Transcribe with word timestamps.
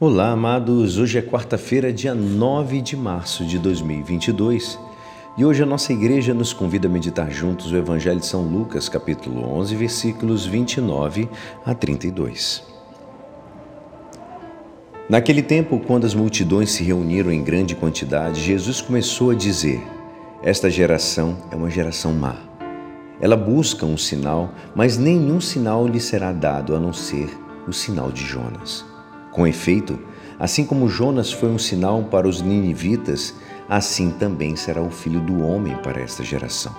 Olá, 0.00 0.30
amados. 0.30 0.96
Hoje 0.96 1.18
é 1.18 1.22
quarta-feira, 1.22 1.92
dia 1.92 2.14
9 2.14 2.80
de 2.80 2.96
março 2.96 3.44
de 3.44 3.58
2022. 3.58 4.78
E 5.36 5.44
hoje 5.44 5.64
a 5.64 5.66
nossa 5.66 5.92
igreja 5.92 6.32
nos 6.32 6.52
convida 6.52 6.86
a 6.86 6.90
meditar 6.90 7.32
juntos 7.32 7.72
o 7.72 7.76
Evangelho 7.76 8.20
de 8.20 8.26
São 8.26 8.42
Lucas, 8.42 8.88
capítulo 8.88 9.42
11, 9.58 9.74
versículos 9.74 10.46
29 10.46 11.28
a 11.66 11.74
32. 11.74 12.62
Naquele 15.10 15.42
tempo, 15.42 15.80
quando 15.80 16.04
as 16.04 16.14
multidões 16.14 16.70
se 16.70 16.84
reuniram 16.84 17.32
em 17.32 17.42
grande 17.42 17.74
quantidade, 17.74 18.40
Jesus 18.40 18.80
começou 18.80 19.32
a 19.32 19.34
dizer: 19.34 19.82
Esta 20.44 20.70
geração 20.70 21.36
é 21.50 21.56
uma 21.56 21.70
geração 21.70 22.12
má. 22.12 22.36
Ela 23.20 23.36
busca 23.36 23.84
um 23.84 23.98
sinal, 23.98 24.54
mas 24.76 24.96
nenhum 24.96 25.40
sinal 25.40 25.88
lhe 25.88 25.98
será 25.98 26.30
dado 26.30 26.76
a 26.76 26.78
não 26.78 26.92
ser 26.92 27.36
o 27.66 27.72
sinal 27.72 28.12
de 28.12 28.24
Jonas. 28.24 28.87
Com 29.38 29.46
efeito, 29.46 29.96
assim 30.36 30.64
como 30.64 30.88
Jonas 30.88 31.30
foi 31.30 31.48
um 31.48 31.58
sinal 31.58 32.02
para 32.02 32.26
os 32.26 32.42
ninivitas, 32.42 33.36
assim 33.68 34.10
também 34.10 34.56
será 34.56 34.82
o 34.82 34.90
filho 34.90 35.20
do 35.20 35.40
homem 35.44 35.76
para 35.76 36.00
esta 36.00 36.24
geração. 36.24 36.74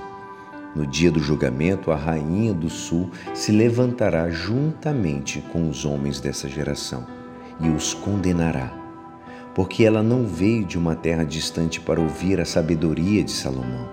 No 0.75 0.85
dia 0.85 1.09
do 1.09 1.21
julgamento, 1.21 1.89
a 1.89 1.95
rainha 1.95 2.53
do 2.53 2.69
sul 2.69 3.11
se 3.33 3.53
levantará 3.53 4.29
juntamente 4.29 5.41
com 5.53 5.69
os 5.69 5.85
homens 5.85 6.19
dessa 6.19 6.49
geração 6.49 7.07
e 7.61 7.69
os 7.69 7.93
condenará, 7.93 8.73
porque 9.55 9.85
ela 9.85 10.03
não 10.03 10.25
veio 10.25 10.65
de 10.65 10.77
uma 10.77 10.97
terra 10.97 11.23
distante 11.23 11.79
para 11.79 12.01
ouvir 12.01 12.41
a 12.41 12.45
sabedoria 12.45 13.23
de 13.23 13.31
Salomão. 13.31 13.87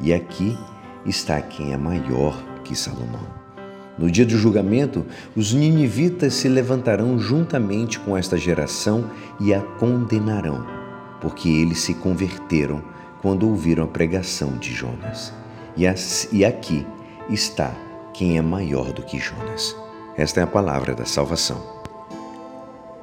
E 0.00 0.12
aqui 0.12 0.58
está 1.06 1.40
quem 1.40 1.72
é 1.72 1.76
maior 1.76 2.36
que 2.64 2.74
Salomão. 2.74 3.37
No 3.98 4.08
dia 4.08 4.24
do 4.24 4.38
julgamento, 4.38 5.04
os 5.34 5.52
ninivitas 5.52 6.34
se 6.34 6.48
levantarão 6.48 7.18
juntamente 7.18 7.98
com 7.98 8.16
esta 8.16 8.36
geração 8.36 9.10
e 9.40 9.52
a 9.52 9.60
condenarão, 9.60 10.64
porque 11.20 11.48
eles 11.48 11.80
se 11.80 11.94
converteram 11.94 12.80
quando 13.20 13.48
ouviram 13.48 13.82
a 13.82 13.88
pregação 13.88 14.56
de 14.56 14.72
Jonas. 14.72 15.32
E 15.76 16.44
aqui 16.44 16.86
está 17.28 17.74
quem 18.14 18.38
é 18.38 18.42
maior 18.42 18.92
do 18.92 19.02
que 19.02 19.18
Jonas. 19.18 19.74
Esta 20.16 20.40
é 20.40 20.42
a 20.44 20.46
palavra 20.46 20.94
da 20.94 21.04
salvação. 21.04 21.60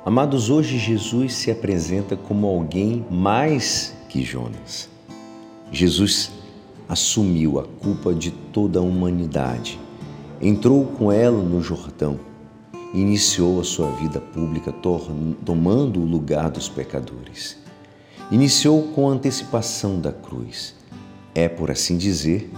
Amados, 0.05 0.49
hoje 0.49 0.77
Jesus 0.77 1.33
se 1.33 1.51
apresenta 1.51 2.15
como 2.15 2.47
alguém 2.47 3.05
mais 3.11 3.93
que 4.07 4.23
Jonas. 4.23 4.89
Jesus 5.71 6.31
assumiu 6.87 7.59
a 7.59 7.63
culpa 7.63 8.13
de 8.13 8.31
toda 8.31 8.79
a 8.79 8.81
humanidade 8.81 9.84
entrou 10.41 10.85
com 10.85 11.11
ela 11.11 11.41
no 11.41 11.61
Jordão, 11.61 12.19
iniciou 12.93 13.59
a 13.59 13.63
sua 13.63 13.91
vida 13.91 14.19
pública 14.19 14.73
tomando 15.45 16.01
o 16.01 16.05
lugar 16.05 16.49
dos 16.49 16.69
pecadores. 16.69 17.57
Iniciou 18.31 18.83
com 18.93 19.07
antecipação 19.07 19.99
da 19.99 20.11
cruz. 20.11 20.75
É, 21.33 21.47
por 21.49 21.69
assim 21.69 21.97
dizer, 21.97 22.51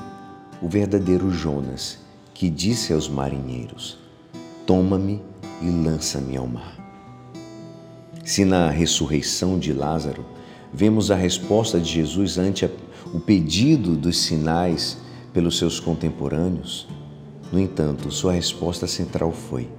o 0.62 0.70
verdadeiro 0.70 1.32
Jonas 1.32 2.00
que 2.34 2.50
disse 2.50 2.94
aos 2.94 3.10
marinheiros: 3.10 3.98
Toma-me 4.66 5.22
e 5.62 5.70
lança-me 5.70 6.38
ao 6.38 6.48
mar. 6.48 6.78
Se 8.24 8.46
na 8.46 8.70
ressurreição 8.70 9.58
de 9.58 9.74
Lázaro 9.74 10.26
vemos 10.74 11.10
a 11.10 11.16
resposta 11.16 11.80
de 11.80 11.92
Jesus 11.92 12.38
ante 12.38 12.70
o 13.14 13.20
pedido 13.20 13.96
dos 13.96 14.20
sinais 14.20 14.98
pelos 15.34 15.58
seus 15.58 15.80
contemporâneos, 15.80 16.88
no 17.52 17.60
entanto, 17.60 18.12
sua 18.12 18.34
resposta 18.34 18.88
central 18.88 19.32
foi: 19.32 19.70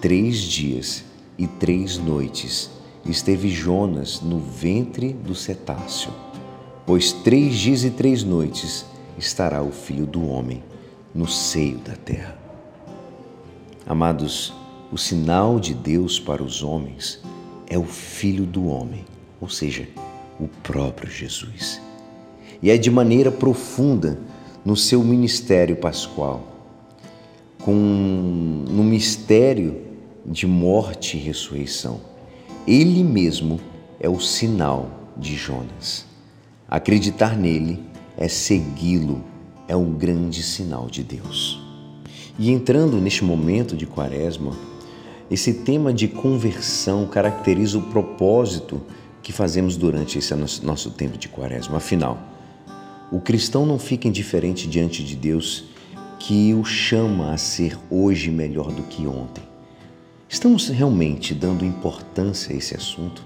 Três 0.00 0.38
dias 0.38 1.04
e 1.36 1.46
três 1.46 1.98
noites 1.98 2.70
esteve 3.04 3.48
Jonas 3.48 4.20
no 4.20 4.38
ventre 4.38 5.12
do 5.12 5.34
cetáceo, 5.34 6.12
pois 6.86 7.12
três 7.12 7.56
dias 7.56 7.84
e 7.84 7.90
três 7.90 8.22
noites 8.22 8.84
estará 9.18 9.62
o 9.62 9.72
filho 9.72 10.06
do 10.06 10.26
homem 10.26 10.62
no 11.14 11.26
seio 11.26 11.78
da 11.78 11.94
terra. 11.96 12.38
Amados, 13.86 14.52
o 14.92 14.98
sinal 14.98 15.58
de 15.58 15.74
Deus 15.74 16.20
para 16.20 16.42
os 16.42 16.62
homens 16.62 17.20
é 17.66 17.78
o 17.78 17.84
Filho 17.84 18.44
do 18.44 18.66
Homem, 18.66 19.04
ou 19.40 19.48
seja, 19.48 19.88
o 20.38 20.48
próprio 20.48 21.10
Jesus. 21.10 21.80
E 22.62 22.70
é 22.70 22.76
de 22.76 22.90
maneira 22.90 23.30
profunda 23.30 24.18
no 24.64 24.76
seu 24.76 25.02
ministério 25.02 25.76
pascual 25.76 26.49
com 27.62 27.72
no 27.72 28.82
mistério 28.82 29.82
de 30.24 30.46
morte 30.46 31.16
e 31.16 31.20
ressurreição. 31.20 32.00
Ele 32.66 33.02
mesmo 33.02 33.60
é 33.98 34.08
o 34.08 34.20
sinal 34.20 35.10
de 35.16 35.34
Jonas. 35.36 36.06
Acreditar 36.68 37.36
nele 37.36 37.80
é 38.16 38.28
segui-lo, 38.28 39.24
é 39.66 39.74
um 39.74 39.92
grande 39.92 40.42
sinal 40.42 40.86
de 40.86 41.02
Deus. 41.02 41.60
E 42.38 42.50
entrando 42.50 42.98
neste 42.98 43.24
momento 43.24 43.76
de 43.76 43.86
Quaresma, 43.86 44.56
esse 45.30 45.52
tema 45.52 45.92
de 45.92 46.08
conversão 46.08 47.06
caracteriza 47.06 47.78
o 47.78 47.82
propósito 47.82 48.80
que 49.22 49.32
fazemos 49.32 49.76
durante 49.76 50.18
esse 50.18 50.34
nosso 50.62 50.90
tempo 50.90 51.18
de 51.18 51.28
Quaresma. 51.28 51.76
Afinal, 51.76 52.18
o 53.12 53.20
cristão 53.20 53.66
não 53.66 53.78
fica 53.78 54.08
indiferente 54.08 54.68
diante 54.68 55.04
de 55.04 55.14
Deus 55.14 55.64
que 56.20 56.52
o 56.52 56.62
chama 56.62 57.32
a 57.32 57.38
ser 57.38 57.76
hoje 57.90 58.30
melhor 58.30 58.70
do 58.70 58.82
que 58.82 59.06
ontem. 59.06 59.42
Estamos 60.28 60.68
realmente 60.68 61.34
dando 61.34 61.64
importância 61.64 62.54
a 62.54 62.56
esse 62.56 62.76
assunto? 62.76 63.24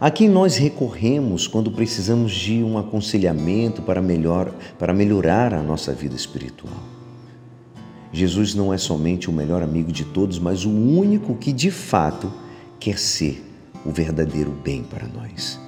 A 0.00 0.10
quem 0.10 0.28
nós 0.28 0.56
recorremos 0.56 1.46
quando 1.46 1.70
precisamos 1.70 2.32
de 2.32 2.64
um 2.64 2.78
aconselhamento 2.78 3.82
para, 3.82 4.00
melhor, 4.00 4.50
para 4.78 4.94
melhorar 4.94 5.52
a 5.52 5.62
nossa 5.62 5.92
vida 5.92 6.16
espiritual? 6.16 6.82
Jesus 8.10 8.54
não 8.54 8.72
é 8.72 8.78
somente 8.78 9.28
o 9.28 9.32
melhor 9.32 9.62
amigo 9.62 9.92
de 9.92 10.04
todos, 10.04 10.38
mas 10.38 10.64
o 10.64 10.70
único 10.70 11.34
que 11.36 11.52
de 11.52 11.70
fato 11.70 12.32
quer 12.80 12.98
ser 12.98 13.44
o 13.84 13.90
verdadeiro 13.90 14.50
bem 14.64 14.82
para 14.82 15.06
nós. 15.06 15.60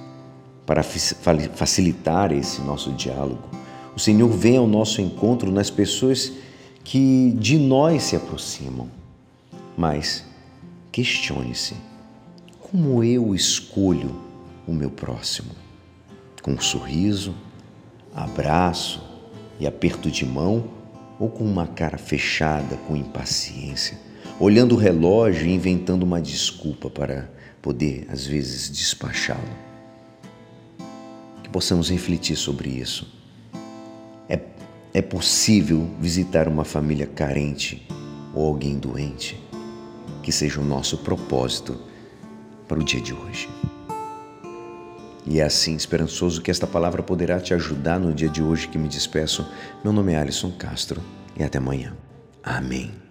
Para 0.65 0.81
facilitar 0.83 2.31
esse 2.31 2.61
nosso 2.61 2.91
diálogo, 2.93 3.58
o 3.99 4.01
Senhor 4.01 4.29
vem 4.29 4.55
ao 4.55 4.65
nosso 4.65 5.01
encontro 5.01 5.51
nas 5.51 5.69
pessoas 5.69 6.31
que 6.85 7.33
de 7.37 7.57
nós 7.57 8.03
se 8.03 8.15
aproximam. 8.15 8.89
Mas 9.77 10.23
questione-se: 10.89 11.75
como 12.61 13.03
eu 13.03 13.35
escolho 13.35 14.15
o 14.65 14.71
meu 14.71 14.89
próximo? 14.89 15.49
Com 16.41 16.51
um 16.51 16.61
sorriso, 16.61 17.35
abraço 18.15 19.03
e 19.59 19.67
aperto 19.67 20.09
de 20.09 20.25
mão 20.25 20.69
ou 21.19 21.27
com 21.27 21.43
uma 21.43 21.67
cara 21.67 21.97
fechada, 21.97 22.77
com 22.87 22.95
impaciência, 22.95 23.99
olhando 24.39 24.75
o 24.75 24.77
relógio 24.77 25.45
e 25.45 25.53
inventando 25.53 26.03
uma 26.03 26.21
desculpa 26.21 26.89
para 26.89 27.29
poder, 27.61 28.07
às 28.09 28.25
vezes, 28.25 28.69
despachá-lo? 28.69 29.41
Que 31.43 31.49
possamos 31.49 31.89
refletir 31.89 32.37
sobre 32.37 32.69
isso 32.69 33.18
é 34.93 35.01
possível 35.01 35.87
visitar 35.99 36.47
uma 36.47 36.65
família 36.65 37.05
carente 37.05 37.87
ou 38.33 38.47
alguém 38.47 38.77
doente? 38.77 39.39
Que 40.23 40.31
seja 40.31 40.59
o 40.59 40.65
nosso 40.65 40.97
propósito 40.99 41.77
para 42.67 42.79
o 42.79 42.83
dia 42.83 43.01
de 43.01 43.13
hoje. 43.13 43.49
E 45.25 45.39
é 45.39 45.43
assim, 45.43 45.75
esperançoso 45.75 46.41
que 46.41 46.49
esta 46.49 46.65
palavra 46.65 47.03
poderá 47.03 47.39
te 47.39 47.53
ajudar 47.53 47.99
no 47.99 48.13
dia 48.13 48.29
de 48.29 48.41
hoje 48.41 48.67
que 48.67 48.77
me 48.77 48.87
despeço. 48.87 49.47
Meu 49.83 49.93
nome 49.93 50.13
é 50.13 50.17
Alisson 50.17 50.51
Castro 50.51 51.01
e 51.37 51.43
até 51.43 51.59
amanhã. 51.59 51.95
Amém. 52.43 53.08